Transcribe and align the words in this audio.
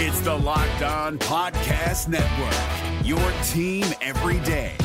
It's 0.00 0.20
the 0.20 0.32
Locked 0.32 0.82
On 0.82 1.18
Podcast 1.18 2.06
Network, 2.06 3.04
your 3.04 3.18
team 3.48 3.84
every 4.00 4.38
day. 4.46 4.76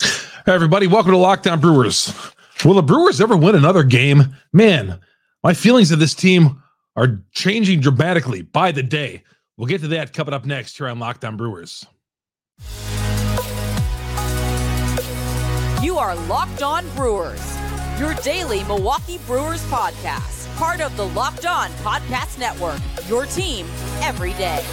Hey, 0.00 0.54
everybody, 0.54 0.86
welcome 0.86 1.10
to 1.10 1.16
Locked 1.16 1.48
On 1.48 1.58
Brewers. 1.58 2.14
Will 2.64 2.74
the 2.74 2.82
Brewers 2.82 3.20
ever 3.20 3.36
win 3.36 3.56
another 3.56 3.82
game? 3.82 4.36
Man, 4.52 5.00
my 5.42 5.52
feelings 5.52 5.90
of 5.90 5.98
this 5.98 6.14
team 6.14 6.62
are 6.94 7.20
changing 7.32 7.80
dramatically 7.80 8.42
by 8.42 8.70
the 8.70 8.84
day. 8.84 9.24
We'll 9.56 9.66
get 9.66 9.80
to 9.80 9.88
that 9.88 10.12
coming 10.12 10.32
up 10.32 10.44
next 10.44 10.78
here 10.78 10.86
on 10.86 11.00
Locked 11.00 11.24
On 11.24 11.36
Brewers. 11.36 11.84
You 15.82 15.98
are 15.98 16.14
Locked 16.28 16.62
On 16.62 16.88
Brewers, 16.94 17.57
your 17.98 18.14
daily 18.14 18.62
Milwaukee 18.64 19.18
Brewers 19.26 19.64
podcast, 19.64 20.54
part 20.56 20.80
of 20.80 20.96
the 20.96 21.06
Locked 21.08 21.46
On 21.46 21.68
Podcast 21.82 22.38
Network, 22.38 22.78
your 23.08 23.26
team 23.26 23.66
every 24.02 24.32
day. 24.34 24.64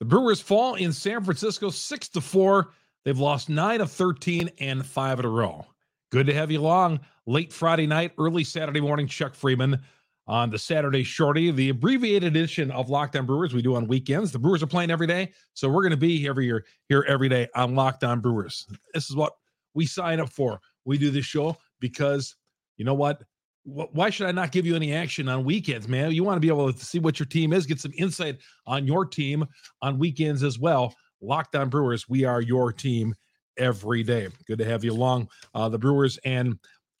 The 0.00 0.06
Brewers 0.06 0.40
fall 0.40 0.74
in 0.74 0.92
San 0.92 1.22
Francisco 1.22 1.70
6 1.70 2.08
to 2.08 2.20
4. 2.20 2.72
They've 3.04 3.16
lost 3.16 3.48
9 3.48 3.80
of 3.80 3.92
13 3.92 4.50
and 4.58 4.84
5 4.84 5.20
in 5.20 5.24
a 5.24 5.28
row. 5.28 5.64
Good 6.10 6.26
to 6.26 6.34
have 6.34 6.50
you 6.50 6.58
along 6.58 6.98
late 7.24 7.52
Friday 7.52 7.86
night, 7.86 8.10
early 8.18 8.42
Saturday 8.42 8.80
morning. 8.80 9.06
Chuck 9.06 9.34
Freimund 9.34 9.80
on 10.26 10.50
the 10.50 10.58
Saturday 10.58 11.02
Shorty, 11.02 11.50
the 11.50 11.70
abbreviated 11.70 12.24
edition 12.36 12.70
of 12.70 12.88
Locked 12.88 13.16
On 13.16 13.26
Brewers 13.26 13.54
we 13.54 13.62
do 13.62 13.74
on 13.74 13.88
weekends. 13.88 14.30
The 14.30 14.38
Brewers 14.38 14.62
are 14.62 14.68
playing 14.68 14.90
every 14.90 15.06
day, 15.06 15.32
so 15.54 15.68
we're 15.68 15.82
going 15.82 15.90
to 15.90 15.96
be 15.96 16.26
every 16.28 16.46
year 16.46 16.64
here 16.88 17.04
every 17.08 17.28
day 17.28 17.48
on 17.54 17.74
Locked 17.74 18.04
On 18.04 18.20
Brewers. 18.20 18.66
This 18.94 19.10
is 19.10 19.16
what 19.16 19.32
we 19.74 19.86
sign 19.86 20.20
up 20.20 20.30
for. 20.30 20.60
We 20.84 20.98
do 20.98 21.10
this 21.10 21.24
show 21.24 21.56
because 21.80 22.36
you 22.76 22.84
know 22.84 22.94
what? 22.94 23.22
Why 23.64 24.10
should 24.10 24.26
I 24.26 24.32
not 24.32 24.50
give 24.50 24.66
you 24.66 24.74
any 24.74 24.92
action 24.92 25.28
on 25.28 25.44
weekends, 25.44 25.86
man? 25.86 26.10
You 26.10 26.24
want 26.24 26.36
to 26.36 26.40
be 26.40 26.48
able 26.48 26.72
to 26.72 26.84
see 26.84 26.98
what 26.98 27.20
your 27.20 27.26
team 27.26 27.52
is, 27.52 27.64
get 27.64 27.78
some 27.78 27.92
insight 27.96 28.38
on 28.66 28.88
your 28.88 29.06
team 29.06 29.46
on 29.82 30.00
weekends 30.00 30.42
as 30.42 30.58
well. 30.58 30.94
Locked 31.20 31.54
On 31.54 31.68
Brewers, 31.68 32.08
we 32.08 32.24
are 32.24 32.40
your 32.40 32.72
team 32.72 33.14
every 33.56 34.02
day. 34.02 34.28
Good 34.48 34.58
to 34.58 34.64
have 34.64 34.82
you 34.82 34.92
along. 34.92 35.28
Uh, 35.54 35.68
the 35.68 35.78
Brewers 35.78 36.18
and 36.24 36.58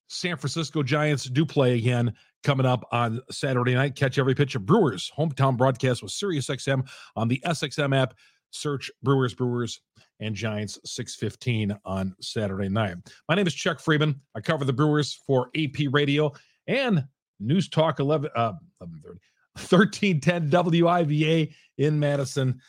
San 0.08 0.36
Francisco 0.36 0.84
Giants 0.84 1.24
do 1.24 1.44
play 1.44 1.76
again 1.78 2.12
coming 2.42 2.66
up 2.66 2.84
on 2.92 3.20
Saturday 3.30 3.74
night. 3.74 3.94
Catch 3.94 4.18
every 4.18 4.34
pitch 4.34 4.54
of 4.54 4.66
Brewers 4.66 5.10
hometown 5.16 5.56
broadcast 5.56 6.02
with 6.02 6.12
SiriusXM 6.12 6.88
on 7.16 7.28
the 7.28 7.40
SXM 7.44 7.96
app. 7.96 8.14
Search 8.50 8.90
Brewers, 9.02 9.34
Brewers, 9.34 9.80
and 10.20 10.34
Giants 10.34 10.78
615 10.84 11.76
on 11.84 12.14
Saturday 12.20 12.68
night. 12.68 12.96
My 13.28 13.34
name 13.34 13.46
is 13.46 13.54
Chuck 13.54 13.78
Freimund. 13.78 14.16
I 14.34 14.40
cover 14.40 14.64
the 14.64 14.72
Brewers 14.72 15.14
for 15.26 15.50
AP 15.56 15.86
Radio 15.90 16.32
and 16.66 17.04
News 17.40 17.68
Talk 17.68 17.98
11, 17.98 18.30
uh, 18.36 18.52
1310 18.78 20.50
WIBA 20.50 21.54
in 21.78 21.98
Madison. 21.98 22.60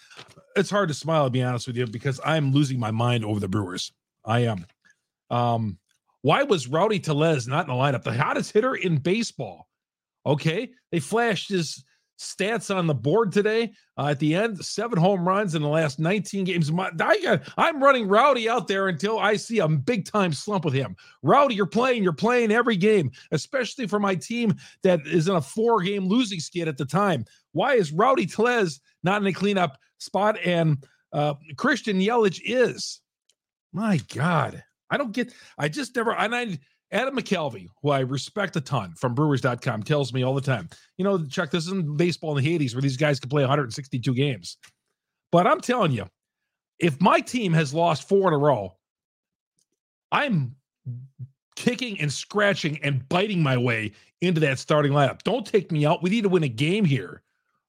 It's 0.56 0.70
hard 0.70 0.88
to 0.90 0.94
smile, 0.94 1.26
to 1.26 1.30
be 1.30 1.44
honest 1.44 1.68
with 1.68 1.78
you, 1.78 1.86
because 1.86 2.20
I'm 2.26 2.52
losing 2.52 2.80
my 2.80 2.92
mind 2.92 3.26
over 3.26 3.40
the 3.40 3.48
Brewers. 3.48 3.92
I 4.26 4.42
am. 4.42 4.66
Um, 5.30 5.78
why 6.24 6.44
was 6.44 6.68
Rowdy 6.68 7.00
Tellez 7.00 7.48
not 7.48 7.68
in 7.68 7.76
the 7.76 7.80
lineup? 7.80 8.04
The 8.04 8.14
hottest 8.14 8.54
hitter 8.54 8.76
in 8.76 8.98
baseball. 8.98 9.68
Okay. 10.26 10.72
They 10.92 11.00
flashed 11.00 11.50
his 11.50 11.84
stats 12.20 12.74
on 12.74 12.88
the 12.88 12.94
board 12.94 13.32
today 13.32 13.74
uh, 13.98 14.08
at 14.08 14.20
the 14.20 14.36
end 14.36 14.64
seven 14.64 14.98
home 14.98 15.28
runs 15.28 15.56
in 15.56 15.62
the 15.62 15.68
last 15.68 16.00
19 16.00 16.46
games 16.46 16.72
My, 16.72 16.92
I 17.00 17.20
got, 17.20 17.42
i'm 17.58 17.84
running 17.84 18.08
rowdy 18.08 18.48
out 18.48 18.68
there 18.68 18.88
until 18.88 19.18
i 19.18 19.36
see 19.36 19.60
a 19.60 19.68
big 19.68 20.06
time 20.06 20.32
slump 20.32 20.64
with 20.64 20.76
him 20.76 20.96
rowdy 21.24 21.56
you're 21.56 21.66
playing 21.66 22.04
you're 22.04 22.14
playing 22.14 22.52
every 22.52 22.78
game 22.78 23.12
especially 23.32 23.88
for 23.88 24.00
my 24.00 24.14
team 24.14 24.54
that 24.84 25.02
is 25.08 25.28
in 25.28 25.36
a 25.36 25.42
four 25.42 25.82
game 25.82 26.06
losing 26.06 26.40
skid 26.40 26.68
at 26.68 26.78
the 26.78 26.86
time 26.86 27.26
why 27.52 27.74
is 27.74 27.92
rowdy 27.92 28.28
Tellez 28.28 28.80
not 29.04 29.20
in 29.20 29.28
a 29.28 29.34
cleanup 29.34 29.78
spot 29.98 30.38
and 30.46 30.86
uh, 31.14 31.34
christian 31.58 32.00
yelich 32.00 32.40
is 32.46 33.02
my 33.74 34.00
god 34.14 34.64
i 34.94 34.98
don't 34.98 35.12
get 35.12 35.34
i 35.58 35.68
just 35.68 35.96
never 35.96 36.14
and 36.16 36.36
i 36.36 36.58
Adam 36.92 37.18
McKelvey, 37.18 37.68
who 37.82 37.90
I 37.90 38.02
respect 38.02 38.56
a 38.56 38.62
ton 38.62 38.94
from 38.96 39.16
Brewers.com, 39.16 39.82
tells 39.82 40.14
me 40.14 40.22
all 40.22 40.36
the 40.36 40.42
time, 40.42 40.70
you 40.98 41.04
know, 41.04 41.26
Chuck, 41.26 41.50
this 41.50 41.66
isn't 41.66 41.98
baseball 41.98 42.38
in 42.38 42.44
the 42.44 42.60
80s 42.60 42.76
where 42.76 42.84
these 42.84 42.98
guys 42.98 43.20
could 43.20 43.32
play 43.32 43.42
162 43.42 44.14
games. 44.14 44.58
But 45.32 45.48
I'm 45.48 45.60
telling 45.60 45.92
you, 45.92 46.06
if 46.78 47.02
my 47.02 47.20
team 47.20 47.52
has 47.54 47.74
lost 47.74 48.08
four 48.08 48.28
in 48.28 48.36
a 48.36 48.38
row, 48.38 48.76
I'm 50.12 50.56
kicking 51.56 52.00
and 52.00 52.14
scratching 52.14 52.80
and 52.84 53.08
biting 53.10 53.42
my 53.42 53.58
way 53.58 53.94
into 54.22 54.40
that 54.42 54.60
starting 54.60 54.92
lineup. 54.92 55.24
Don't 55.24 55.46
take 55.46 55.72
me 55.72 55.88
out. 55.88 56.04
We 56.04 56.12
need 56.12 56.24
to 56.24 56.30
win 56.30 56.44
a 56.44 56.50
game 56.50 56.86
here. 56.86 57.24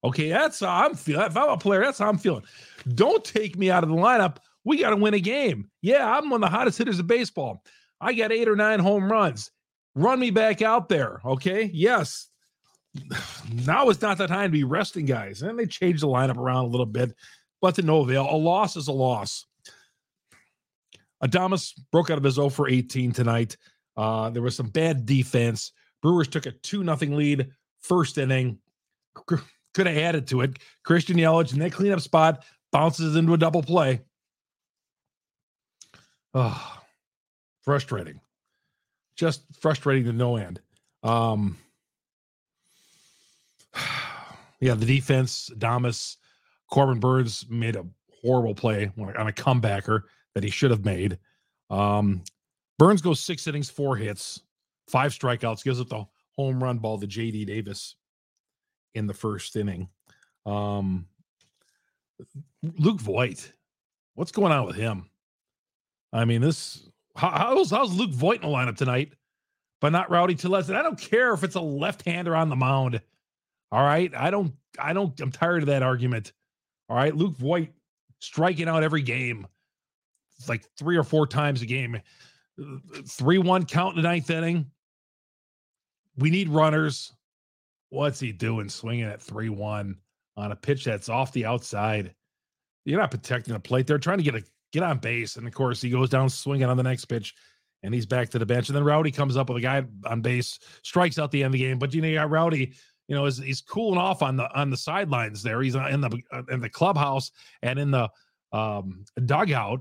Okay, 0.05 0.29
that's 0.29 0.61
how 0.61 0.85
I'm 0.85 0.95
feeling. 0.95 1.25
If 1.25 1.37
I'm 1.37 1.49
a 1.49 1.57
player, 1.57 1.81
that's 1.81 1.99
how 1.99 2.11
I'm 2.11 2.19
feeling. 2.19 2.45
Don't 2.95 3.25
take 3.25 3.57
me 3.57 3.71
out 3.71 3.83
of 3.83 3.89
the 3.89 3.97
lineup. 3.97 4.37
We 4.65 4.79
got 4.79 4.91
to 4.91 4.97
win 4.97 5.15
a 5.15 5.21
game. 5.21 5.71
Yeah, 5.83 6.11
I'm 6.11 6.31
one 6.31 6.43
of 6.43 6.51
the 6.51 6.57
hottest 6.57 6.79
hitters 6.79 6.99
of 6.99 7.07
baseball. 7.07 7.63
I 8.01 8.13
got 8.13 8.33
eight 8.33 8.49
or 8.49 8.57
nine 8.57 8.81
home 8.81 9.11
runs. 9.11 9.51
Run 9.95 10.19
me 10.19 10.31
back 10.31 10.63
out 10.63 10.89
there. 10.89 11.21
Okay. 11.25 11.71
Yes. 11.73 12.29
Now 13.67 13.89
is 13.91 14.01
not 14.01 14.19
the 14.19 14.27
time 14.27 14.51
to 14.51 14.53
be 14.53 14.65
resting 14.65 15.05
guys. 15.05 15.43
And 15.43 15.59
they 15.59 15.67
changed 15.67 16.03
the 16.03 16.09
lineup 16.09 16.39
around 16.39 16.65
a 16.65 16.69
little 16.69 16.87
bit, 16.87 17.15
but 17.61 17.75
to 17.75 17.83
no 17.83 18.01
avail. 18.01 18.27
A 18.31 18.37
loss 18.37 18.77
is 18.77 18.89
a 18.89 18.93
loss. 18.93 19.47
Adames 21.23 21.73
broke 21.93 22.11
out 22.11 22.19
of 22.19 22.25
his 22.25 22.35
0 22.35 22.49
for 22.49 22.69
18 22.69 23.13
tonight. 23.13 23.57
Uh, 23.97 24.31
there 24.31 24.43
was 24.43 24.57
some 24.57 24.69
bad 24.69 25.07
defense. 25.07 25.73
Brewers 26.03 26.29
took 26.29 26.47
a 26.47 26.53
2 26.53 26.85
nothing 26.85 27.17
lead 27.17 27.51
first 27.81 28.19
inning. 28.19 28.59
Could 29.15 29.87
have 29.87 29.97
added 29.97 30.27
to 30.29 30.43
it. 30.43 30.59
Christian 30.85 31.17
Yelich 31.17 31.53
in 31.53 31.59
that 31.61 31.73
cleanup 31.73 32.01
spot 32.01 32.45
bounces 32.73 33.17
into 33.17 33.35
a 33.35 33.39
double 33.39 33.63
play. 33.63 34.01
Oh, 36.35 36.79
frustrating. 37.63 38.21
Just 39.17 39.43
frustrating 39.61 40.05
to 40.05 40.13
no 40.13 40.37
end. 40.37 40.61
Um 41.03 41.57
yeah 44.61 44.75
the 44.75 44.87
defense 44.87 45.51
damas 45.59 46.17
corbin 46.71 46.99
Burnes 47.01 47.45
made 47.49 47.77
a 47.77 47.85
horrible 48.23 48.55
play 48.55 48.91
on 48.99 49.29
a 49.29 49.33
comebacker 49.33 50.03
that 50.35 50.43
he 50.45 50.51
should 50.51 50.71
have 50.71 50.85
made. 50.85 51.19
Um 51.71 52.23
burnes 52.79 53.03
goes 53.03 53.21
six 53.21 53.47
innings 53.47 53.71
four 53.71 53.97
hits 53.97 54.41
five 54.89 55.13
strikeouts 55.13 55.63
gives 55.63 55.81
up 55.81 55.89
the 55.89 56.05
home 56.37 56.63
run 56.63 56.79
ball 56.79 56.99
to 56.99 57.07
jd 57.07 57.47
davis 57.47 57.95
in 58.95 59.07
the 59.07 59.15
first 59.15 59.55
inning. 59.55 59.89
Um 60.47 61.07
luke 62.79 63.01
voit 63.01 63.53
what's 64.15 64.33
going 64.33 64.53
on 64.53 64.67
with 64.67 64.77
him 64.77 65.11
i 66.15 66.25
mean 66.25 66.41
this 66.41 66.89
how, 67.17 67.31
how's, 67.31 67.71
how's 67.71 67.95
Luke 67.95 68.11
Voit 68.11 68.43
in 68.43 68.51
the 68.51 68.55
lineup 68.55 68.77
tonight, 68.77 69.13
but 69.81 69.91
not 69.91 70.11
Rowdy 70.11 70.35
Tellez? 70.35 70.69
And 70.69 70.77
I 70.79 70.83
don't 70.83 70.99
care 70.99 71.33
if 71.33 71.45
it's 71.45 71.55
a 71.55 71.61
left-hander 71.61 72.35
on 72.35 72.49
the 72.49 72.57
mound. 72.57 73.01
All 73.71 73.85
right, 73.85 74.13
I 74.15 74.31
don't, 74.31 74.53
I 74.79 74.93
don't. 74.93 75.19
I'm 75.21 75.33
tired 75.33 75.63
of 75.63 75.67
that 75.67 75.83
argument. 75.83 76.33
All 76.89 76.97
right, 76.97 77.15
Luke 77.15 77.37
Voit 77.37 77.69
striking 78.21 78.69
out 78.69 78.83
every 78.83 79.03
game, 79.03 79.47
like 80.49 80.65
three 80.77 80.97
or 80.97 81.03
four 81.03 81.27
times 81.27 81.63
a 81.63 81.67
game. 81.67 82.01
Three-one 83.07 83.65
count 83.67 83.97
in 83.97 84.03
the 84.03 84.09
ninth 84.09 84.31
inning. 84.31 84.71
We 86.17 86.31
need 86.31 86.49
runners. 86.49 87.13
What's 87.91 88.21
he 88.21 88.33
doing? 88.33 88.69
Swinging 88.69 89.05
at 89.05 89.23
three-one 89.23 89.97
on 90.37 90.53
a 90.53 90.57
pitch 90.57 90.85
that's 90.85 91.09
off 91.09 91.33
the 91.33 91.47
outside. 91.47 92.15
You're 92.85 93.01
not 93.01 93.11
protecting 93.11 93.55
the 93.55 93.61
plate. 93.61 93.87
They're 93.87 93.99
trying 93.99 94.19
to 94.19 94.25
get 94.25 94.37
a 94.37 94.45
get 94.75 94.83
on 94.83 94.99
base. 94.99 95.37
And 95.37 95.47
of 95.47 95.55
course, 95.55 95.81
he 95.81 95.89
goes 95.89 96.11
down 96.11 96.29
swinging 96.29 96.69
on 96.69 96.77
the 96.77 96.83
next 96.83 97.07
pitch 97.07 97.35
and 97.83 97.95
he's 97.95 98.07
back 98.07 98.29
to 98.31 98.39
the 98.39 98.47
bench. 98.47 98.69
And 98.69 98.77
then 98.77 98.85
Rowdy 98.85 99.11
comes 99.11 99.37
up 99.37 99.49
with 99.49 99.59
a 99.59 99.61
guy 99.61 99.85
on 100.05 100.21
base, 100.21 100.59
strikes 100.83 101.19
out 101.19 101.31
the 101.31 101.43
end 101.43 101.55
of 101.55 101.59
the 101.61 101.65
game. 101.65 101.79
But 101.79 101.95
you 101.95 102.03
know, 102.03 102.09
you 102.09 102.15
got 102.15 102.31
Rowdy, 102.31 102.73
you 103.07 103.15
know, 103.15 103.25
is 103.27 103.39
he's 103.39 103.61
cooling 103.61 103.99
off 103.99 104.23
on 104.23 104.37
the 104.37 104.53
on 104.59 104.71
the 104.71 104.77
sidelines 104.77 105.43
there. 105.43 105.63
He's 105.63 105.77
in 105.77 106.01
the 106.01 106.19
in 106.51 106.61
the 106.61 106.69
clubhouse 106.69 107.31
and 107.63 107.79
in 107.79 107.91
the 107.91 108.11
um 108.53 109.05
dugout, 109.27 109.81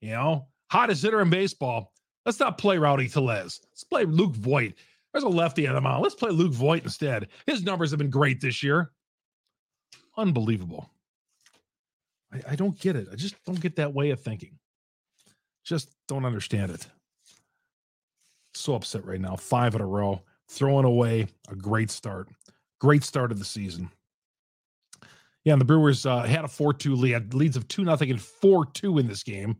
you 0.00 0.10
know, 0.10 0.48
hottest 0.70 1.02
hitter 1.02 1.20
in 1.20 1.30
baseball. 1.30 1.92
Let's 2.26 2.40
not 2.40 2.58
play 2.58 2.78
Rowdy 2.78 3.08
Tellez. 3.08 3.60
Let's 3.70 3.84
play 3.84 4.04
Luke 4.04 4.34
Voit. 4.34 4.74
There's 5.12 5.24
a 5.24 5.28
lefty 5.28 5.66
on 5.68 5.74
the 5.74 5.80
mound. 5.80 6.02
Let's 6.02 6.14
play 6.14 6.30
Luke 6.30 6.52
Voit 6.52 6.82
instead. 6.82 7.28
His 7.46 7.62
numbers 7.62 7.90
have 7.90 7.98
been 7.98 8.10
great 8.10 8.40
this 8.40 8.62
year. 8.62 8.90
Unbelievable. 10.16 10.90
I, 12.34 12.52
I 12.52 12.56
don't 12.56 12.78
get 12.78 12.96
it. 12.96 13.08
I 13.12 13.16
just 13.16 13.36
don't 13.44 13.60
get 13.60 13.76
that 13.76 13.94
way 13.94 14.10
of 14.10 14.20
thinking. 14.20 14.58
Just 15.64 15.94
don't 16.08 16.24
understand 16.24 16.72
it. 16.72 16.86
So 18.54 18.74
upset 18.74 19.04
right 19.04 19.20
now. 19.20 19.36
Five 19.36 19.74
in 19.74 19.80
a 19.80 19.86
row, 19.86 20.22
throwing 20.48 20.84
away 20.84 21.28
a 21.48 21.54
great 21.54 21.90
start. 21.90 22.28
Great 22.80 23.02
start 23.02 23.32
of 23.32 23.38
the 23.38 23.44
season. 23.44 23.90
Yeah, 25.44 25.52
and 25.52 25.60
the 25.60 25.66
Brewers 25.66 26.06
uh, 26.06 26.22
had 26.22 26.44
a 26.44 26.48
4 26.48 26.72
2 26.72 26.94
lead, 26.94 27.34
leads 27.34 27.56
of 27.56 27.68
2 27.68 27.84
nothing 27.84 28.10
and 28.10 28.20
4 28.20 28.66
2 28.66 28.98
in 28.98 29.06
this 29.06 29.22
game. 29.22 29.56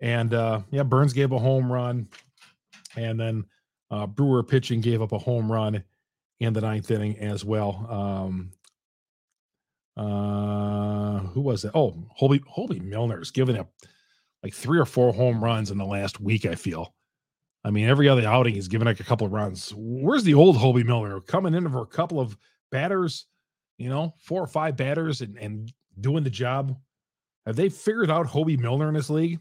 And 0.00 0.34
uh, 0.34 0.60
yeah, 0.70 0.82
Burnes 0.82 1.12
gave 1.12 1.32
a 1.32 1.38
home 1.38 1.72
run. 1.72 2.08
And 2.96 3.18
then 3.18 3.44
uh, 3.90 4.06
Brewer 4.06 4.42
pitching 4.42 4.80
gave 4.80 5.02
up 5.02 5.12
a 5.12 5.18
home 5.18 5.50
run 5.50 5.82
in 6.40 6.52
the 6.52 6.60
ninth 6.60 6.90
inning 6.90 7.18
as 7.18 7.44
well. 7.44 7.86
Um, 7.88 8.50
uh, 9.96 11.20
who 11.20 11.40
was 11.40 11.64
it? 11.64 11.72
Oh, 11.74 11.94
Hoby, 12.20 12.40
Hoby 12.44 12.80
Milner's 12.82 13.30
given 13.30 13.56
up 13.56 13.70
like 14.42 14.54
three 14.54 14.78
or 14.78 14.84
four 14.84 15.12
home 15.12 15.42
runs 15.42 15.70
in 15.70 15.78
the 15.78 15.84
last 15.84 16.20
week, 16.20 16.46
I 16.46 16.54
feel. 16.54 16.94
I 17.64 17.70
mean, 17.70 17.88
every 17.88 18.08
other 18.08 18.26
outing 18.26 18.54
he's 18.54 18.68
given 18.68 18.86
like 18.86 19.00
a 19.00 19.04
couple 19.04 19.26
of 19.26 19.32
runs. 19.32 19.72
Where's 19.76 20.22
the 20.22 20.34
old 20.34 20.56
Hoby 20.56 20.84
Milner 20.84 21.20
coming 21.20 21.54
in 21.54 21.68
for 21.68 21.82
a 21.82 21.86
couple 21.86 22.20
of 22.20 22.36
batters, 22.70 23.26
you 23.78 23.88
know, 23.88 24.14
four 24.20 24.40
or 24.40 24.46
five 24.46 24.76
batters 24.76 25.20
and, 25.20 25.36
and 25.38 25.72
doing 26.00 26.22
the 26.22 26.30
job? 26.30 26.76
Have 27.46 27.56
they 27.56 27.68
figured 27.68 28.10
out 28.10 28.26
Hoby 28.26 28.58
Milner 28.58 28.88
in 28.88 28.94
this 28.94 29.10
league? 29.10 29.40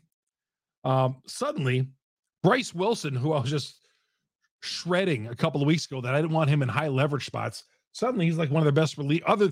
Um, 0.84 1.18
suddenly, 1.28 1.88
Bryce 2.42 2.74
Wilson, 2.74 3.14
who 3.14 3.34
I 3.34 3.42
was 3.42 3.50
just 3.50 3.76
shredding 4.62 5.28
a 5.28 5.36
couple 5.36 5.62
of 5.62 5.68
weeks 5.68 5.86
ago, 5.86 6.02
that 6.02 6.16
I 6.16 6.22
didn't 6.22 6.34
want 6.34 6.50
him 6.50 6.62
in 6.62 6.70
high 6.70 6.88
leverage 6.88 7.26
spots. 7.26 7.64
Suddenly, 7.92 8.26
he's 8.26 8.38
like 8.38 8.52
one 8.52 8.62
of 8.62 8.66
the 8.66 8.80
best 8.80 8.98
relief. 8.98 9.24
Other 9.26 9.52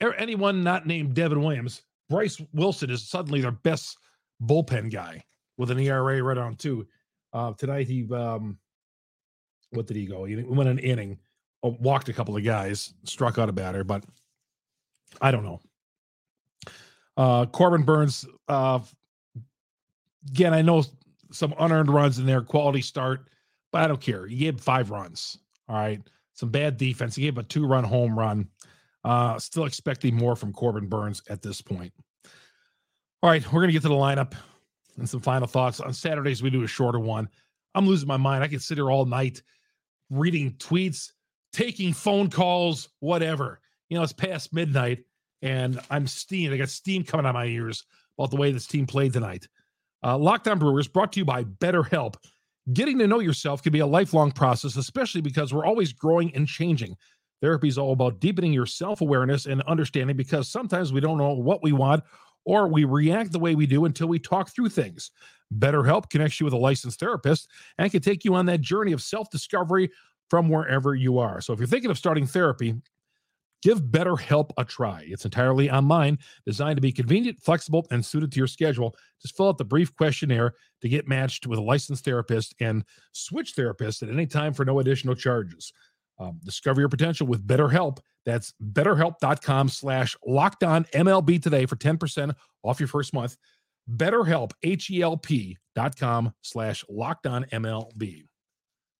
anyone 0.00 0.62
not 0.62 0.86
named 0.86 1.14
Devin 1.14 1.42
Williams, 1.42 1.82
Bryce 2.08 2.40
Wilson 2.52 2.90
is 2.90 3.08
suddenly 3.08 3.40
their 3.40 3.50
best 3.50 3.98
bullpen 4.42 4.92
guy 4.92 5.24
with 5.56 5.70
an 5.70 5.78
ERA 5.78 6.22
right 6.22 6.38
on 6.38 6.56
two. 6.56 6.86
Uh, 7.32 7.52
tonight 7.54 7.86
he, 7.86 8.06
um, 8.12 8.58
what 9.70 9.86
did 9.86 9.96
he 9.96 10.06
go? 10.06 10.24
He 10.24 10.36
went 10.36 10.68
an 10.68 10.78
inning, 10.78 11.18
uh, 11.64 11.70
walked 11.80 12.08
a 12.08 12.12
couple 12.12 12.36
of 12.36 12.44
guys, 12.44 12.94
struck 13.04 13.38
out 13.38 13.48
a 13.48 13.52
batter, 13.52 13.84
but 13.84 14.04
I 15.20 15.30
don't 15.30 15.44
know. 15.44 15.60
Uh, 17.16 17.46
Corbin 17.46 17.84
Burnes, 17.84 18.26
uh, 18.48 18.80
again, 20.30 20.52
I 20.52 20.62
know 20.62 20.84
some 21.30 21.54
unearned 21.58 21.92
runs 21.92 22.18
in 22.18 22.26
there, 22.26 22.42
quality 22.42 22.82
start, 22.82 23.28
but 23.72 23.82
I 23.82 23.88
don't 23.88 24.00
care. 24.00 24.26
He 24.26 24.36
gave 24.36 24.60
five 24.60 24.90
runs. 24.90 25.38
All 25.68 25.76
right. 25.76 26.00
Some 26.34 26.50
bad 26.50 26.76
defense. 26.76 27.14
He 27.14 27.22
gave 27.22 27.38
a 27.38 27.42
two 27.42 27.66
run 27.66 27.84
home 27.84 28.18
run. 28.18 28.48
Uh, 29.04 29.38
still 29.38 29.64
expecting 29.64 30.14
more 30.14 30.34
from 30.34 30.52
Corbin 30.52 30.86
Burnes 30.86 31.22
at 31.28 31.42
this 31.42 31.60
point. 31.60 31.92
All 33.22 33.30
right. 33.30 33.44
We're 33.46 33.60
going 33.60 33.68
to 33.68 33.72
get 33.72 33.82
to 33.82 33.88
the 33.88 33.94
lineup 33.94 34.34
and 34.96 35.08
some 35.08 35.20
final 35.20 35.46
thoughts. 35.46 35.80
On 35.80 35.92
Saturdays, 35.92 36.42
we 36.42 36.50
do 36.50 36.62
a 36.62 36.68
shorter 36.68 37.00
one. 37.00 37.28
I'm 37.74 37.86
losing 37.86 38.08
my 38.08 38.16
mind. 38.16 38.44
I 38.44 38.48
can 38.48 38.60
sit 38.60 38.78
here 38.78 38.90
all 38.90 39.04
night 39.04 39.42
reading 40.10 40.52
tweets, 40.52 41.12
taking 41.52 41.92
phone 41.92 42.30
calls, 42.30 42.88
whatever. 43.00 43.60
You 43.88 43.98
know, 43.98 44.02
it's 44.02 44.12
past 44.12 44.52
midnight 44.52 45.04
and 45.42 45.80
I'm 45.90 46.06
steamed. 46.06 46.54
I 46.54 46.56
got 46.56 46.68
steam 46.68 47.04
coming 47.04 47.26
out 47.26 47.30
of 47.30 47.34
my 47.34 47.46
ears 47.46 47.84
about 48.18 48.30
the 48.30 48.36
way 48.36 48.52
this 48.52 48.66
team 48.66 48.86
played 48.86 49.12
tonight. 49.12 49.46
Uh, 50.02 50.16
Locked 50.18 50.48
On 50.48 50.58
Brewers 50.58 50.88
brought 50.88 51.12
to 51.12 51.20
you 51.20 51.24
by 51.24 51.44
BetterHelp. 51.44 52.16
Getting 52.72 52.98
to 52.98 53.06
know 53.06 53.20
yourself 53.20 53.62
can 53.62 53.72
be 53.72 53.80
a 53.80 53.86
lifelong 53.86 54.32
process, 54.32 54.76
especially 54.76 55.20
because 55.20 55.52
we're 55.52 55.66
always 55.66 55.92
growing 55.92 56.34
and 56.34 56.48
changing. 56.48 56.96
Therapy 57.44 57.68
is 57.68 57.76
all 57.76 57.92
about 57.92 58.20
deepening 58.20 58.54
your 58.54 58.64
self 58.64 59.02
awareness 59.02 59.44
and 59.44 59.60
understanding 59.64 60.16
because 60.16 60.48
sometimes 60.48 60.94
we 60.94 61.00
don't 61.02 61.18
know 61.18 61.34
what 61.34 61.62
we 61.62 61.72
want 61.72 62.02
or 62.46 62.68
we 62.68 62.84
react 62.84 63.32
the 63.32 63.38
way 63.38 63.54
we 63.54 63.66
do 63.66 63.84
until 63.84 64.06
we 64.06 64.18
talk 64.18 64.48
through 64.48 64.70
things. 64.70 65.10
BetterHelp 65.58 66.08
connects 66.08 66.40
you 66.40 66.44
with 66.44 66.54
a 66.54 66.58
licensed 66.58 66.98
therapist 66.98 67.50
and 67.76 67.92
can 67.92 68.00
take 68.00 68.24
you 68.24 68.34
on 68.34 68.46
that 68.46 68.62
journey 68.62 68.92
of 68.92 69.02
self 69.02 69.28
discovery 69.28 69.90
from 70.30 70.48
wherever 70.48 70.94
you 70.94 71.18
are. 71.18 71.42
So 71.42 71.52
if 71.52 71.58
you're 71.58 71.68
thinking 71.68 71.90
of 71.90 71.98
starting 71.98 72.26
therapy, 72.26 72.76
Give 73.64 73.80
BetterHelp 73.80 74.50
a 74.58 74.64
try. 74.66 75.06
It's 75.06 75.24
entirely 75.24 75.70
online, 75.70 76.18
designed 76.44 76.76
to 76.76 76.82
be 76.82 76.92
convenient, 76.92 77.40
flexible, 77.40 77.86
and 77.90 78.04
suited 78.04 78.30
to 78.32 78.36
your 78.38 78.46
schedule. 78.46 78.94
Just 79.22 79.38
fill 79.38 79.48
out 79.48 79.56
the 79.56 79.64
brief 79.64 79.96
questionnaire 79.96 80.52
to 80.82 80.88
get 80.90 81.08
matched 81.08 81.46
with 81.46 81.58
a 81.58 81.62
licensed 81.62 82.04
therapist 82.04 82.54
and 82.60 82.84
switch 83.12 83.56
therapists 83.56 84.02
at 84.02 84.10
any 84.10 84.26
time 84.26 84.52
for 84.52 84.66
no 84.66 84.80
additional 84.80 85.14
charges. 85.14 85.72
Um, 86.18 86.40
discover 86.44 86.80
your 86.80 86.88
potential 86.88 87.26
with 87.26 87.46
BetterHelp. 87.46 87.98
That's 88.24 88.54
betterhelp.com 88.72 89.68
slash 89.68 90.16
locked 90.26 90.64
on 90.64 90.84
MLB 90.94 91.42
today 91.42 91.66
for 91.66 91.76
10% 91.76 92.34
off 92.62 92.80
your 92.80 92.88
first 92.88 93.12
month. 93.12 93.36
BetterHelp, 93.90 94.52
H-E-L-P 94.62 95.58
dot 95.74 95.96
com 95.96 96.32
slash 96.42 96.84
locked 96.88 97.26
on 97.26 97.44
MLB. 97.52 98.26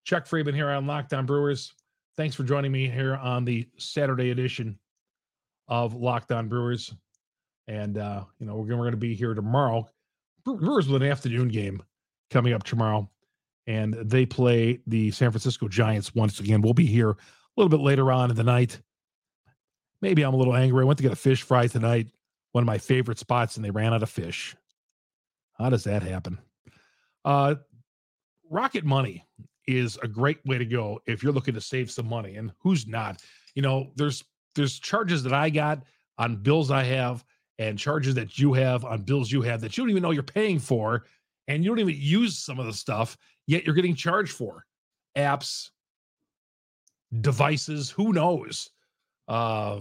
Chuck 0.05 0.26
Freimund 0.26 0.55
here 0.55 0.69
on 0.69 0.87
Locked 0.87 1.14
On 1.14 1.25
Brewers. 1.25 1.72
Thanks 2.16 2.37
for 2.37 2.43
joining 2.43 2.70
me 2.70 2.88
here 2.88 3.16
on 3.16 3.44
the 3.44 3.66
Saturday 3.78 4.31
edition 4.31 4.78
of 5.69 5.94
Locked 5.94 6.31
On 6.31 6.49
Brewers. 6.49 6.94
And, 7.66 7.96
uh, 7.96 8.25
you 8.38 8.46
know, 8.46 8.56
we're, 8.56 8.64
we're 8.64 8.76
going 8.76 8.90
to 8.90 8.99
be 8.99 9.14
here 9.14 9.32
tomorrow. 9.32 9.88
Brewers 10.44 10.88
with 10.88 11.02
an 11.02 11.08
afternoon 11.08 11.49
game 11.49 11.82
coming 12.31 12.52
up 12.52 12.64
tomorrow. 12.64 13.08
And 13.66 13.94
they 13.94 14.26
play 14.26 14.81
the 14.87 15.11
San 15.11 15.31
Francisco 15.31 15.69
Giants 15.69 16.14
once 16.14 16.40
again. 16.40 16.61
We'll 16.61 16.75
be 16.75 16.87
here 16.87 17.11
a 17.11 17.16
little 17.56 17.70
bit 17.70 17.81
later 17.81 18.12
on 18.12 18.31
in 18.31 18.37
the 18.37 18.44
night. 18.44 18.81
Maybe 20.02 20.22
I'm 20.22 20.34
a 20.34 20.37
little 20.37 20.55
angry. 20.55 20.82
I 20.82 20.87
went 20.87 20.99
to 20.99 21.02
get 21.02 21.12
a 21.12 21.16
fish 21.16 21.43
fry 21.43 21.66
tonight, 21.66 22.08
one 22.52 22.62
of 22.62 22.66
my 22.66 22.78
favorite 22.78 23.19
spots, 23.19 23.56
and 23.56 23.64
they 23.64 23.70
ran 23.70 23.94
out 23.94 24.02
of 24.02 24.11
fish. 24.11 24.55
How 25.55 25.70
does 25.70 25.84
that 25.84 26.02
happen? 26.02 26.38
Uh, 27.25 27.55
Rocket 28.50 28.84
Money 28.84 29.25
is 29.66 29.99
a 30.02 30.08
great 30.08 30.44
way 30.44 30.58
to 30.58 30.66
go 30.66 31.00
if 31.06 31.22
you're 31.22 31.32
looking 31.32 31.55
to 31.55 31.61
save 31.61 31.90
some 31.90 32.06
money. 32.06 32.37
And 32.37 32.52
who's 32.61 32.87
not? 32.87 33.22
You 33.55 33.62
know, 33.62 33.90
there's 33.96 34.22
there's 34.55 34.78
charges 34.78 35.22
that 35.22 35.32
I 35.32 35.50
got 35.50 35.82
on 36.19 36.37
bills 36.37 36.70
I 36.70 36.82
have 36.84 37.25
and 37.58 37.78
charges 37.78 38.14
that 38.14 38.38
you 38.38 38.52
have 38.52 38.84
on 38.84 39.02
bills 39.02 39.31
you 39.31 39.43
have 39.43 39.61
that 39.61 39.76
you 39.76 39.82
don't 39.82 39.90
even 39.90 40.02
know 40.02 40.11
you're 40.11 40.22
paying 40.22 40.58
for 40.58 41.05
and 41.49 41.64
you 41.64 41.70
don't 41.70 41.81
even 41.81 41.94
use 41.96 42.38
some 42.38 42.58
of 42.58 42.67
the 42.67 42.73
stuff 42.73 43.17
yet 43.46 43.64
you're 43.64 43.75
getting 43.75 43.94
charged 43.94 44.32
for 44.32 44.64
apps 45.17 45.70
devices 47.20 47.91
who 47.91 48.12
knows 48.12 48.70
uh 49.29 49.81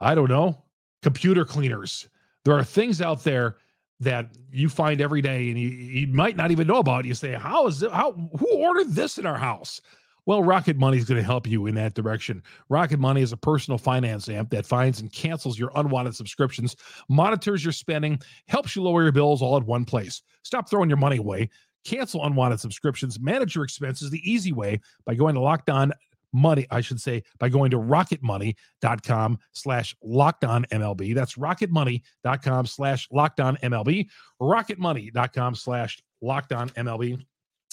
i 0.00 0.14
don't 0.14 0.30
know 0.30 0.62
computer 1.02 1.44
cleaners 1.44 2.08
there 2.44 2.56
are 2.56 2.64
things 2.64 3.02
out 3.02 3.24
there 3.24 3.56
that 4.00 4.28
you 4.52 4.68
find 4.68 5.00
every 5.00 5.22
day 5.22 5.48
and 5.48 5.58
you, 5.58 5.68
you 5.68 6.06
might 6.08 6.36
not 6.36 6.50
even 6.50 6.66
know 6.66 6.78
about. 6.78 7.04
You 7.04 7.14
say, 7.14 7.32
How 7.32 7.66
is 7.66 7.82
it? 7.82 7.90
How 7.90 8.12
who 8.12 8.46
ordered 8.58 8.94
this 8.94 9.18
in 9.18 9.26
our 9.26 9.38
house? 9.38 9.80
Well, 10.26 10.42
Rocket 10.42 10.76
Money 10.76 10.98
is 10.98 11.04
going 11.04 11.20
to 11.20 11.24
help 11.24 11.46
you 11.46 11.66
in 11.66 11.76
that 11.76 11.94
direction. 11.94 12.42
Rocket 12.68 12.98
Money 12.98 13.22
is 13.22 13.32
a 13.32 13.36
personal 13.36 13.78
finance 13.78 14.28
app 14.28 14.50
that 14.50 14.66
finds 14.66 15.00
and 15.00 15.12
cancels 15.12 15.58
your 15.58 15.70
unwanted 15.76 16.16
subscriptions, 16.16 16.74
monitors 17.08 17.64
your 17.64 17.72
spending, 17.72 18.20
helps 18.48 18.74
you 18.74 18.82
lower 18.82 19.04
your 19.04 19.12
bills 19.12 19.40
all 19.40 19.56
at 19.56 19.62
one 19.62 19.84
place. 19.84 20.22
Stop 20.42 20.68
throwing 20.68 20.90
your 20.90 20.98
money 20.98 21.18
away. 21.18 21.48
Cancel 21.84 22.24
unwanted 22.24 22.58
subscriptions, 22.58 23.20
manage 23.20 23.54
your 23.54 23.62
expenses 23.62 24.10
the 24.10 24.30
easy 24.30 24.52
way 24.52 24.80
by 25.04 25.14
going 25.14 25.36
to 25.36 25.40
Locked 25.40 25.70
On 25.70 25.92
money, 26.32 26.66
I 26.70 26.80
should 26.80 27.00
say, 27.00 27.22
by 27.38 27.48
going 27.48 27.70
to 27.70 27.78
rocketmoney.com 27.78 29.38
slash 29.52 29.96
locked 30.02 30.44
on 30.44 30.64
MLB. 30.66 31.14
That's 31.14 31.36
rocketmoney.com 31.36 32.66
slash 32.66 33.08
locked 33.12 33.40
on 33.40 33.56
MLB, 33.58 34.08
rocketmoney.com 34.40 35.54
slash 35.54 36.02
locked 36.20 36.52
on 36.52 36.70
MLB. 36.70 37.24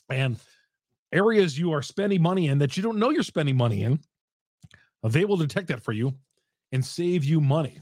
And 0.10 0.38
areas 1.14 1.58
you 1.58 1.72
are 1.72 1.82
spending 1.82 2.22
money 2.22 2.48
in 2.48 2.58
that 2.60 2.76
you 2.76 2.84
don't 2.84 2.98
know 2.98 3.10
you're 3.10 3.24
spending 3.24 3.56
money 3.56 3.84
in, 3.84 4.00
they 5.04 5.26
will 5.26 5.38
detect 5.38 5.68
that 5.68 5.84
for 5.84 5.92
you 5.92 6.14
and 6.72 6.84
save 6.84 7.24
you 7.24 7.40
money 7.40 7.80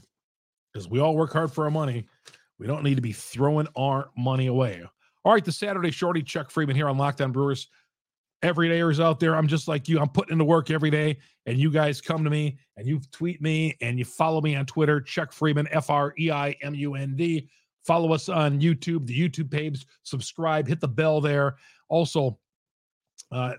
because 0.72 0.88
we 0.88 1.00
all 1.00 1.16
work 1.16 1.32
hard 1.32 1.52
for 1.52 1.64
our 1.64 1.70
money. 1.70 2.04
We 2.58 2.66
don't 2.66 2.84
need 2.84 2.96
to 2.96 3.02
be 3.02 3.12
throwing 3.12 3.68
our 3.76 4.10
money 4.16 4.46
away. 4.46 4.82
All 5.24 5.32
right, 5.32 5.44
the 5.44 5.52
Saturday 5.52 5.90
Shorty, 5.90 6.22
Chuck 6.22 6.50
Freimund 6.50 6.74
here 6.74 6.88
on 6.88 6.98
Locked 6.98 7.20
On 7.20 7.32
Brewers 7.32 7.68
everydayers 8.42 9.02
out 9.02 9.20
there. 9.20 9.36
I'm 9.36 9.46
just 9.46 9.68
like 9.68 9.88
you. 9.88 10.00
I'm 10.00 10.08
putting 10.08 10.32
into 10.32 10.44
work 10.44 10.70
every 10.70 10.90
day, 10.90 11.18
and 11.46 11.58
you 11.58 11.70
guys 11.70 12.00
come 12.00 12.24
to 12.24 12.30
me 12.30 12.58
and 12.76 12.86
you 12.86 13.00
tweet 13.12 13.40
me 13.40 13.76
and 13.80 13.98
you 13.98 14.04
follow 14.04 14.40
me 14.40 14.56
on 14.56 14.66
Twitter, 14.66 15.00
Chuck 15.00 15.32
Freimund, 15.32 15.68
F 15.70 15.90
R 15.90 16.12
E 16.18 16.30
I 16.30 16.56
M 16.62 16.74
U 16.74 16.94
N 16.94 17.14
D. 17.16 17.48
Follow 17.84 18.12
us 18.12 18.28
on 18.28 18.60
YouTube, 18.60 19.06
the 19.06 19.28
YouTube 19.28 19.50
page, 19.50 19.86
subscribe, 20.04 20.68
hit 20.68 20.80
the 20.80 20.88
bell 20.88 21.20
there. 21.20 21.56
Also, 21.88 22.38
uh, 23.30 23.54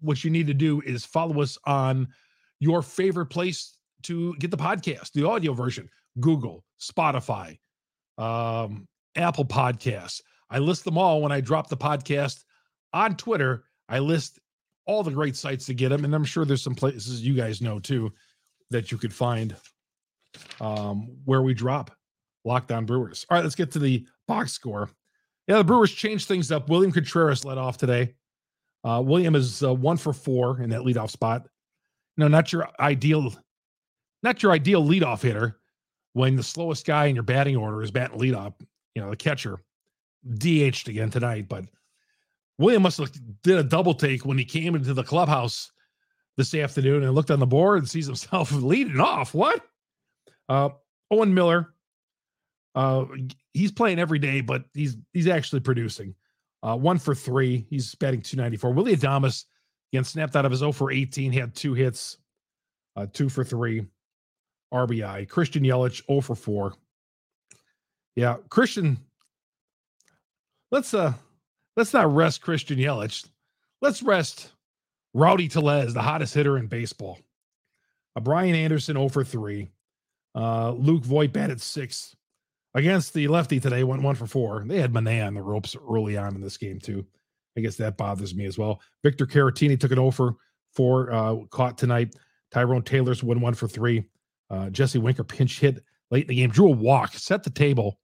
what 0.00 0.24
you 0.24 0.30
need 0.30 0.46
to 0.46 0.54
do 0.54 0.80
is 0.82 1.04
follow 1.04 1.40
us 1.42 1.58
on 1.64 2.08
your 2.60 2.82
favorite 2.82 3.26
place 3.26 3.76
to 4.02 4.34
get 4.36 4.50
the 4.50 4.56
podcast, 4.56 5.12
the 5.12 5.26
audio 5.26 5.52
version 5.52 5.88
Google, 6.20 6.64
Spotify, 6.80 7.58
um, 8.18 8.86
Apple 9.16 9.44
Podcasts. 9.44 10.20
I 10.50 10.58
list 10.58 10.84
them 10.84 10.98
all 10.98 11.22
when 11.22 11.32
I 11.32 11.40
drop 11.40 11.68
the 11.68 11.76
podcast 11.76 12.44
on 12.92 13.16
Twitter 13.16 13.64
I 13.92 13.98
list 13.98 14.38
all 14.86 15.02
the 15.02 15.10
great 15.10 15.36
sites 15.36 15.66
to 15.66 15.74
get 15.74 15.90
them, 15.90 16.04
and 16.04 16.14
I'm 16.14 16.24
sure 16.24 16.46
there's 16.46 16.62
some 16.62 16.74
places 16.74 17.20
you 17.20 17.34
guys 17.34 17.60
know 17.60 17.78
too 17.78 18.10
that 18.70 18.90
you 18.90 18.96
could 18.96 19.12
find 19.12 19.54
um, 20.62 21.14
where 21.26 21.42
we 21.42 21.52
drop 21.52 21.90
Locked 22.44 22.72
On 22.72 22.86
Brewers. 22.86 23.26
All 23.28 23.36
right, 23.36 23.44
let's 23.44 23.54
get 23.54 23.70
to 23.72 23.78
the 23.78 24.06
box 24.26 24.52
score. 24.52 24.88
Yeah, 25.46 25.58
the 25.58 25.64
Brewers 25.64 25.92
changed 25.92 26.26
things 26.26 26.50
up. 26.50 26.70
William 26.70 26.90
Contreras 26.90 27.44
led 27.44 27.58
off 27.58 27.76
today. 27.76 28.14
Uh, 28.84 29.02
William 29.04 29.34
is 29.34 29.62
uh, 29.62 29.72
one 29.74 29.96
for 29.96 30.12
four 30.12 30.60
in 30.60 30.70
that 30.70 30.80
leadoff 30.80 31.10
spot. 31.10 31.46
No, 32.16 32.28
not 32.28 32.52
your 32.52 32.68
ideal 32.80 33.32
not 34.22 34.42
your 34.42 34.52
ideal 34.52 34.84
leadoff 34.84 35.22
hitter 35.22 35.58
when 36.12 36.36
the 36.36 36.42
slowest 36.42 36.86
guy 36.86 37.06
in 37.06 37.14
your 37.14 37.24
batting 37.24 37.56
order 37.56 37.82
is 37.82 37.90
batting 37.90 38.18
leadoff, 38.18 38.54
you 38.94 39.02
know, 39.02 39.10
the 39.10 39.16
catcher, 39.16 39.58
DH'd 40.36 40.88
again 40.88 41.10
tonight. 41.10 41.48
But 41.48 41.64
William 42.58 42.82
must 42.82 42.98
have 42.98 43.10
did 43.42 43.58
a 43.58 43.64
double 43.64 43.94
take 43.94 44.24
when 44.24 44.38
he 44.38 44.44
came 44.44 44.74
into 44.74 44.94
the 44.94 45.02
clubhouse 45.02 45.72
this 46.36 46.54
afternoon 46.54 47.02
and 47.02 47.14
looked 47.14 47.30
on 47.30 47.40
the 47.40 47.46
board 47.46 47.78
and 47.78 47.88
sees 47.88 48.06
himself 48.06 48.52
leading 48.52 49.00
off. 49.00 49.34
What? 49.34 49.64
Uh, 50.48 50.70
Owen 51.10 51.34
Miller, 51.34 51.74
uh, 52.74 53.04
he's 53.52 53.72
playing 53.72 53.98
every 53.98 54.18
day, 54.18 54.40
but 54.40 54.64
he's 54.74 54.96
he's 55.12 55.28
actually 55.28 55.60
producing. 55.60 56.14
Uh, 56.62 56.76
one 56.76 56.98
for 56.98 57.14
three. 57.14 57.66
He's 57.70 57.94
batting 57.96 58.22
294. 58.22 58.72
Willy 58.72 58.96
Adames, 58.96 59.44
again, 59.92 60.04
snapped 60.04 60.36
out 60.36 60.44
of 60.44 60.50
his 60.50 60.60
0 60.60 60.72
for 60.72 60.92
18, 60.92 61.32
had 61.32 61.54
two 61.54 61.74
hits, 61.74 62.18
uh, 62.96 63.06
two 63.12 63.28
for 63.28 63.42
three. 63.44 63.86
RBI. 64.72 65.28
Christian 65.28 65.62
Yelich 65.62 66.04
0 66.06 66.20
for 66.22 66.34
4. 66.34 66.74
Yeah, 68.16 68.36
Christian. 68.48 68.98
Let's 70.70 70.94
uh 70.94 71.12
let's 71.76 71.92
not 71.92 72.14
rest 72.14 72.40
Christian 72.40 72.78
Yelich. 72.78 73.26
Let's 73.80 74.02
rest 74.02 74.52
Rowdy 75.14 75.48
Tellez, 75.48 75.92
the 75.92 76.02
hottest 76.02 76.34
hitter 76.34 76.56
in 76.56 76.66
baseball. 76.66 77.18
Uh, 78.16 78.20
Brian 78.20 78.54
Anderson 78.54 78.94
0 78.94 79.08
for 79.08 79.24
3. 79.24 79.68
Uh, 80.34 80.70
Luke 80.72 81.04
Voit 81.04 81.32
batted 81.32 81.60
six 81.60 82.16
against 82.74 83.14
the 83.14 83.28
lefty 83.28 83.60
today, 83.60 83.84
went 83.84 84.02
one 84.02 84.14
for 84.14 84.26
four. 84.26 84.64
They 84.66 84.80
had 84.80 84.92
Manaea 84.92 85.26
on 85.26 85.34
the 85.34 85.42
ropes 85.42 85.76
early 85.90 86.16
on 86.16 86.34
in 86.34 86.40
this 86.40 86.56
game, 86.56 86.78
too. 86.78 87.06
I 87.56 87.60
guess 87.60 87.76
that 87.76 87.96
bothers 87.96 88.34
me 88.34 88.46
as 88.46 88.58
well. 88.58 88.80
Victor 89.02 89.26
Caratini 89.26 89.78
took 89.78 89.92
an 89.92 89.98
over 89.98 90.34
four, 90.74 91.12
uh, 91.12 91.36
caught 91.50 91.76
tonight. 91.76 92.14
Tyrone 92.50 92.82
Taylor's 92.82 93.22
win 93.22 93.40
one 93.40 93.54
for 93.54 93.68
three. 93.68 94.04
Uh, 94.50 94.70
Jesse 94.70 94.98
Winker 94.98 95.24
pinch 95.24 95.60
hit 95.60 95.82
late 96.10 96.24
in 96.24 96.28
the 96.28 96.36
game, 96.36 96.50
drew 96.50 96.68
a 96.68 96.76
walk, 96.76 97.14
set 97.14 97.42
the 97.42 97.50
table, 97.50 97.98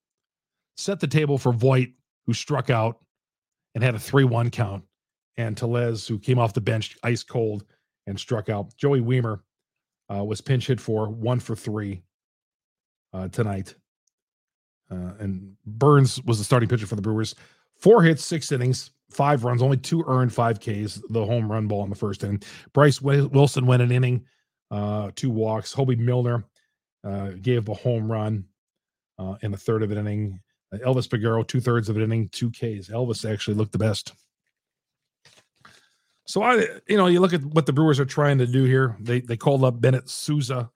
set 0.77 1.01
the 1.01 1.07
table 1.07 1.39
for 1.39 1.53
Voit, 1.53 1.89
who 2.27 2.33
struck 2.33 2.71
out 2.71 2.99
and 3.75 3.85
had 3.85 3.95
a 3.95 3.99
3 3.99 4.25
1 4.25 4.51
count. 4.51 4.85
And 5.37 5.57
Tellez, 5.57 6.07
who 6.07 6.19
came 6.19 6.39
off 6.39 6.53
the 6.53 6.61
bench 6.61 6.97
ice 7.03 7.23
cold 7.23 7.65
and 8.07 8.19
struck 8.19 8.49
out. 8.49 8.75
Joey 8.77 9.01
Wiemer 9.01 9.41
uh, 10.13 10.25
was 10.25 10.41
pinch 10.41 10.67
hit 10.67 10.81
for 10.81 11.09
one 11.09 11.39
for 11.39 11.55
three 11.55 12.03
uh, 13.13 13.29
tonight. 13.29 13.75
Uh, 14.91 15.13
and 15.19 15.55
Burnes 15.67 16.23
was 16.25 16.39
the 16.39 16.45
starting 16.45 16.69
pitcher 16.69 16.87
for 16.87 16.97
the 16.97 17.03
Brewers. 17.03 17.35
Four 17.81 18.03
hits, 18.03 18.25
six 18.25 18.51
innings, 18.53 18.91
five 19.11 19.45
runs, 19.45 19.63
only 19.63 19.77
two 19.77 20.05
earned, 20.07 20.33
five 20.33 20.61
Ks, 20.61 21.01
the 21.11 21.25
home 21.25 21.51
run 21.51 21.67
ball 21.67 21.85
in 21.85 21.91
the 21.91 21.97
first 21.97 22.25
inning. 22.25 22.43
Bryce 22.73 23.01
Wilson 23.01 23.67
went 23.67 23.83
an 23.83 23.93
inning, 23.93 24.25
uh, 24.71 25.11
two 25.15 25.31
walks. 25.31 25.75
Hoby 25.75 25.99
Milner 25.99 26.45
uh, 27.05 27.31
gave 27.41 27.69
a 27.69 27.75
home 27.75 28.11
run 28.11 28.45
uh, 29.19 29.37
in 29.43 29.51
the 29.51 29.57
third 29.57 29.83
of 29.83 29.91
an 29.91 29.99
inning. 29.99 30.41
Elvis 30.75 31.09
Peguero, 31.09 31.47
two 31.47 31.61
thirds 31.61 31.89
of 31.89 31.97
an 31.97 32.03
inning, 32.03 32.29
two 32.29 32.51
Ks. 32.51 32.89
Elvis 32.89 33.31
actually 33.31 33.55
looked 33.55 33.73
the 33.73 33.79
best. 33.79 34.13
So 36.27 36.43
I, 36.43 36.67
you 36.87 36.99
know, 36.99 37.07
you 37.07 37.21
look 37.21 37.33
at 37.33 37.43
what 37.43 37.65
the 37.65 37.73
Brewers 37.73 37.99
are 37.99 38.05
trying 38.05 38.37
to 38.39 38.47
do 38.47 38.65
here. 38.65 38.97
They 39.01 39.21
they 39.21 39.37
called 39.37 39.65
up 39.65 39.81
Bennett 39.81 40.11
Sousa 40.11 40.71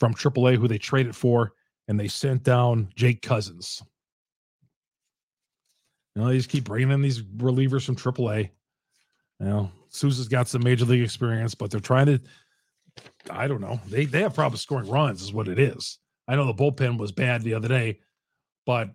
from 0.00 0.14
AAA, 0.14 0.56
who 0.56 0.66
they 0.66 0.78
traded 0.78 1.14
for, 1.14 1.52
and 1.88 1.98
they 1.98 2.08
sent 2.08 2.42
down 2.42 2.88
Jake 2.94 3.22
Cousins. 3.22 3.82
You 6.14 6.22
know, 6.22 6.28
they 6.28 6.36
just 6.36 6.48
keep 6.48 6.64
bringing 6.64 6.90
in 6.90 7.02
these 7.02 7.22
relievers 7.22 7.84
from 7.84 7.96
AAA. 7.96 8.50
You 9.40 9.46
know, 9.46 9.70
Sousa's 9.90 10.28
got 10.28 10.48
some 10.48 10.64
major 10.64 10.84
league 10.84 11.02
experience, 11.02 11.54
but 11.54 11.70
they're 11.70 11.80
trying 11.80 12.06
to 12.06 12.20
I 13.30 13.46
don't 13.48 13.60
know. 13.60 13.80
They 13.88 14.06
they 14.06 14.22
have 14.22 14.34
problems 14.34 14.62
scoring 14.62 14.88
runs, 14.88 15.22
is 15.22 15.32
what 15.32 15.48
it 15.48 15.58
is. 15.58 15.98
I 16.28 16.36
know 16.36 16.46
the 16.46 16.54
bullpen 16.54 16.98
was 16.98 17.12
bad 17.12 17.42
the 17.42 17.54
other 17.54 17.68
day, 17.68 18.00
but 18.64 18.90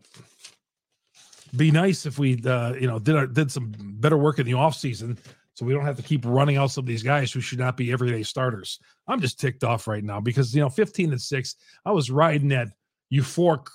be 1.55 1.69
nice 1.69 2.05
if 2.05 2.17
we 2.17 2.41
uh, 2.43 2.74
you 2.74 2.88
know 2.88 2.98
did 2.98 3.15
our, 3.15 3.27
did 3.27 3.51
some 3.51 3.74
better 3.77 4.17
work 4.17 4.39
in 4.39 4.45
the 4.45 4.53
offseason 4.53 5.17
so 5.53 5.65
we 5.65 5.74
don't 5.74 5.86
have 5.86 5.98
to 5.98 6.03
keep 6.03 6.24
running 6.25 6.57
out 6.57 6.71
some 6.71 6.83
of 6.83 6.88
these 6.88 7.03
guys 7.03 7.31
who 7.31 7.41
should 7.41 7.60
not 7.60 7.77
be 7.77 7.91
everyday 7.91 8.24
starters. 8.24 8.79
I'm 9.07 9.21
just 9.21 9.39
ticked 9.39 9.63
off 9.63 9.88
right 9.88 10.03
now 10.03 10.19
because 10.19 10.55
you 10.55 10.62
know 10.62 10.69
15 10.69 11.12
and 11.12 11.21
6, 11.21 11.55
I 11.86 11.91
was 11.91 12.10
riding 12.10 12.48
that 12.50 12.69
euphoric 13.11 13.67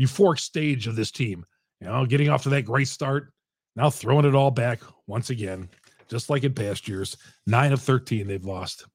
euphoric 0.00 0.38
stage 0.38 0.86
of 0.86 0.96
this 0.96 1.10
team. 1.10 1.44
You 1.80 1.88
know, 1.88 2.06
getting 2.06 2.28
off 2.28 2.44
to 2.44 2.50
that 2.50 2.62
great 2.62 2.88
start, 2.88 3.32
now 3.76 3.90
throwing 3.90 4.24
it 4.24 4.34
all 4.34 4.50
back 4.50 4.80
once 5.06 5.30
again, 5.30 5.68
just 6.08 6.30
like 6.30 6.44
in 6.44 6.54
past 6.54 6.86
years. 6.88 7.16
9 7.46 7.72
of 7.72 7.82
13 7.82 8.26
they've 8.26 8.44
lost. 8.44 8.86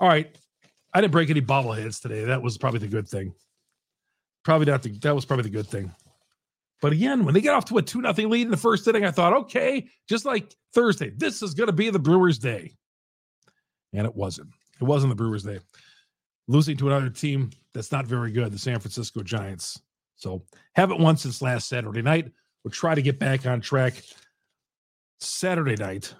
All 0.00 0.08
right. 0.08 0.34
I 0.94 1.00
didn't 1.00 1.12
break 1.12 1.30
any 1.30 1.40
bobbleheads 1.40 2.00
today. 2.00 2.24
That 2.24 2.42
was 2.42 2.58
probably 2.58 2.80
the 2.80 2.88
good 2.88 3.08
thing. 3.08 3.34
Probably 4.44 4.66
not 4.66 4.82
the, 4.82 4.90
that 4.98 5.14
was 5.14 5.24
probably 5.24 5.44
the 5.44 5.50
good 5.50 5.66
thing. 5.66 5.90
But 6.80 6.92
again, 6.92 7.24
when 7.24 7.32
they 7.32 7.40
get 7.40 7.54
off 7.54 7.64
to 7.66 7.78
a 7.78 7.82
2 7.82 8.00
nothing 8.02 8.28
lead 8.28 8.42
in 8.42 8.50
the 8.50 8.56
first 8.56 8.86
inning, 8.88 9.04
I 9.04 9.12
thought, 9.12 9.32
okay, 9.32 9.88
just 10.08 10.24
like 10.24 10.52
Thursday, 10.74 11.10
this 11.10 11.42
is 11.42 11.54
going 11.54 11.68
to 11.68 11.72
be 11.72 11.90
the 11.90 11.98
Brewers' 11.98 12.38
day. 12.38 12.74
And 13.92 14.04
it 14.04 14.14
wasn't. 14.14 14.48
It 14.80 14.84
wasn't 14.84 15.10
the 15.10 15.16
Brewers' 15.16 15.44
day. 15.44 15.60
Losing 16.48 16.76
to 16.78 16.88
another 16.88 17.10
team 17.10 17.50
that's 17.72 17.92
not 17.92 18.06
very 18.06 18.32
good, 18.32 18.52
the 18.52 18.58
San 18.58 18.78
Francisco 18.80 19.22
Giants. 19.22 19.80
So 20.16 20.42
haven't 20.74 21.00
won 21.00 21.16
since 21.16 21.42
last 21.42 21.68
Saturday 21.68 22.02
night. 22.02 22.30
We'll 22.62 22.72
try 22.72 22.94
to 22.94 23.02
get 23.02 23.18
back 23.18 23.46
on 23.46 23.60
track 23.60 23.94
Saturday 25.20 25.76
night 25.76 26.14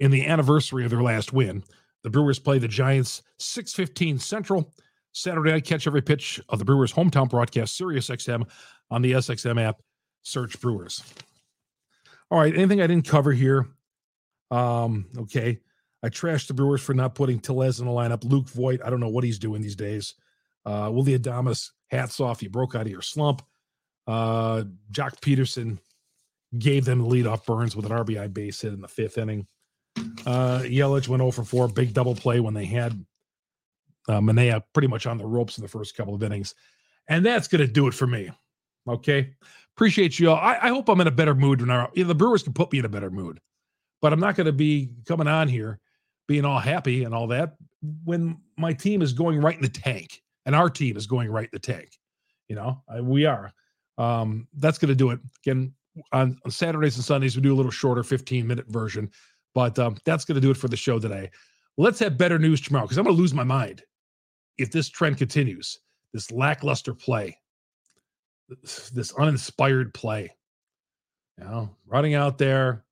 in 0.00 0.10
the 0.10 0.26
anniversary 0.26 0.84
of 0.84 0.90
their 0.90 1.02
last 1.02 1.32
win. 1.32 1.62
The 2.02 2.10
Brewers 2.10 2.38
play 2.38 2.58
the 2.58 2.68
Giants 2.68 3.22
6:15 3.38 4.18
Central 4.20 4.72
Saturday 5.12 5.52
night. 5.52 5.64
Catch 5.64 5.86
every 5.86 6.02
pitch 6.02 6.40
of 6.48 6.58
the 6.58 6.64
Brewers' 6.64 6.92
hometown 6.92 7.28
broadcast, 7.28 7.76
Sirius 7.76 8.08
XM, 8.08 8.48
on 8.90 9.02
the 9.02 9.12
SXM 9.12 9.60
app. 9.60 9.80
Search 10.22 10.60
Brewers. 10.60 11.02
All 12.30 12.38
right. 12.38 12.54
Anything 12.54 12.80
I 12.80 12.86
didn't 12.86 13.06
cover 13.06 13.32
here? 13.32 13.68
Um, 14.50 15.06
okay. 15.18 15.60
I 16.02 16.08
trashed 16.08 16.48
the 16.48 16.54
Brewers 16.54 16.82
for 16.82 16.94
not 16.94 17.14
putting 17.14 17.38
Tellez 17.38 17.80
in 17.80 17.86
the 17.86 17.92
lineup. 17.92 18.24
Luke 18.24 18.48
Voit, 18.48 18.80
I 18.84 18.90
don't 18.90 19.00
know 19.00 19.08
what 19.08 19.24
he's 19.24 19.38
doing 19.38 19.62
these 19.62 19.76
days. 19.76 20.14
Uh, 20.66 20.90
Willy 20.92 21.18
Adames, 21.18 21.70
hats 21.90 22.20
off. 22.20 22.42
You 22.42 22.50
broke 22.50 22.74
out 22.74 22.82
of 22.82 22.90
your 22.92 23.02
slump. 23.02 23.42
Uh, 24.06 24.64
Joc 24.90 25.20
Pederson 25.20 25.78
gave 26.58 26.84
them 26.84 26.98
the 26.98 27.06
lead 27.06 27.26
off 27.26 27.46
Burnes 27.46 27.76
with 27.76 27.86
an 27.86 27.92
RBI 27.92 28.32
base 28.32 28.60
hit 28.60 28.72
in 28.72 28.80
the 28.80 28.88
fifth 28.88 29.18
inning. 29.18 29.46
Uh, 30.26 30.60
Yelich 30.64 31.08
went 31.08 31.22
over 31.22 31.44
4, 31.44 31.68
big 31.68 31.94
double 31.94 32.14
play 32.14 32.40
when 32.40 32.54
they 32.54 32.64
had 32.64 32.92
uh, 34.08 34.20
Manaea 34.20 34.62
pretty 34.72 34.88
much 34.88 35.06
on 35.06 35.18
the 35.18 35.26
ropes 35.26 35.58
in 35.58 35.62
the 35.62 35.68
first 35.68 35.96
couple 35.96 36.14
of 36.14 36.22
innings. 36.22 36.54
And 37.08 37.24
that's 37.24 37.48
going 37.48 37.60
to 37.60 37.72
do 37.72 37.86
it 37.86 37.94
for 37.94 38.06
me. 38.06 38.30
Okay. 38.88 39.34
Appreciate 39.76 40.18
you 40.18 40.30
all. 40.30 40.36
I, 40.36 40.58
I 40.62 40.68
hope 40.68 40.88
I'm 40.88 41.00
in 41.00 41.06
a 41.06 41.12
better 41.12 41.34
mood 41.34 41.68
our, 41.70 41.90
you 41.94 42.02
know, 42.02 42.08
the 42.08 42.14
Brewers 42.14 42.42
can 42.42 42.52
put 42.52 42.72
me 42.72 42.80
in 42.80 42.84
a 42.84 42.90
better 42.90 43.10
mood, 43.10 43.40
but 44.00 44.12
I'm 44.12 44.20
not 44.20 44.34
going 44.34 44.46
to 44.46 44.52
be 44.52 44.90
coming 45.06 45.28
on 45.28 45.48
here 45.48 45.80
being 46.32 46.46
all 46.46 46.58
happy 46.58 47.04
and 47.04 47.14
all 47.14 47.26
that 47.26 47.56
when 48.04 48.38
my 48.56 48.72
team 48.72 49.02
is 49.02 49.12
going 49.12 49.38
right 49.38 49.56
in 49.56 49.60
the 49.60 49.68
tank 49.68 50.22
and 50.46 50.54
our 50.54 50.70
team 50.70 50.96
is 50.96 51.06
going 51.06 51.30
right 51.30 51.44
in 51.44 51.50
the 51.52 51.58
tank. 51.58 51.98
You 52.48 52.56
know, 52.56 52.82
I, 52.88 53.02
we 53.02 53.26
are. 53.26 53.52
Um, 53.98 54.48
that's 54.56 54.78
going 54.78 54.88
to 54.88 54.94
do 54.94 55.10
it. 55.10 55.20
Again, 55.44 55.74
on, 56.10 56.38
on 56.42 56.50
Saturdays 56.50 56.96
and 56.96 57.04
Sundays, 57.04 57.36
we 57.36 57.42
do 57.42 57.52
a 57.52 57.54
little 57.54 57.70
shorter 57.70 58.02
15 58.02 58.46
minute 58.46 58.66
version. 58.68 59.10
But 59.54 59.78
um, 59.78 59.98
that's 60.06 60.24
going 60.24 60.36
to 60.36 60.40
do 60.40 60.50
it 60.50 60.56
for 60.56 60.68
the 60.68 60.76
show 60.76 60.98
today. 60.98 61.30
Let's 61.76 61.98
have 61.98 62.16
better 62.16 62.38
news 62.38 62.62
tomorrow 62.62 62.86
because 62.86 62.96
I'm 62.96 63.04
going 63.04 63.14
to 63.14 63.20
lose 63.20 63.34
my 63.34 63.44
mind 63.44 63.82
if 64.56 64.72
this 64.72 64.88
trend 64.88 65.18
continues. 65.18 65.80
This 66.14 66.30
lackluster 66.30 66.94
play, 66.94 67.36
this, 68.48 68.88
this 68.88 69.12
uninspired 69.16 69.92
play. 69.92 70.34
You 71.36 71.44
know, 71.44 71.70
running 71.86 72.14
out 72.14 72.38
there, 72.38 72.86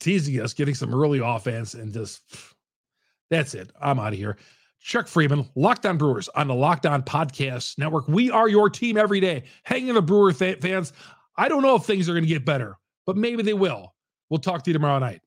teasing 0.00 0.40
us, 0.40 0.52
getting 0.54 0.74
some 0.74 0.94
early 0.94 1.20
offense, 1.22 1.74
and 1.74 1.92
just 1.92 2.22
that's 3.30 3.54
it. 3.54 3.70
I'm 3.80 3.98
out 3.98 4.12
of 4.12 4.18
here. 4.18 4.36
Chuck 4.80 5.06
Freimund, 5.06 5.50
Locked 5.54 5.86
On 5.86 5.98
Brewers 5.98 6.28
on 6.30 6.48
the 6.48 6.54
Locked 6.54 6.86
On 6.86 7.02
Podcast 7.02 7.78
Network. 7.78 8.08
We 8.08 8.30
are 8.30 8.48
your 8.48 8.70
team 8.70 8.96
every 8.96 9.20
day. 9.20 9.44
Hanging 9.64 9.94
the 9.94 10.02
Brewer 10.02 10.32
fans. 10.32 10.92
I 11.36 11.48
don't 11.48 11.62
know 11.62 11.76
if 11.76 11.84
things 11.84 12.08
are 12.08 12.12
going 12.12 12.24
to 12.24 12.28
get 12.28 12.44
better, 12.44 12.76
but 13.06 13.16
maybe 13.16 13.42
they 13.42 13.54
will. 13.54 13.94
We'll 14.30 14.40
talk 14.40 14.62
to 14.64 14.70
you 14.70 14.72
tomorrow 14.72 14.98
night. 14.98 15.20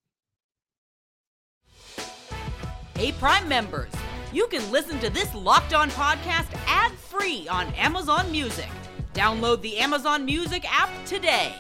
Hey, 2.96 3.12
Prime 3.14 3.48
members, 3.48 3.92
you 4.32 4.48
can 4.48 4.70
listen 4.72 5.00
to 5.00 5.10
this 5.10 5.34
locked 5.34 5.74
on 5.74 5.90
podcast 5.92 6.54
ad 6.68 6.92
free 6.94 7.48
on 7.48 7.68
Amazon 7.74 8.32
Music. 8.32 8.70
Download 9.14 9.62
the 9.62 9.78
Amazon 9.78 10.24
Music 10.24 10.66
app 10.72 10.90
today. 11.06 11.54